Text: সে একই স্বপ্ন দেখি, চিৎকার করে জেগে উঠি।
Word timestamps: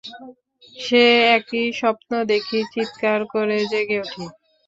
সে 0.75 1.03
একই 1.35 1.65
স্বপ্ন 1.79 2.11
দেখি, 2.31 2.59
চিৎকার 2.73 3.19
করে 3.33 3.57
জেগে 3.71 3.97
উঠি। 4.03 4.23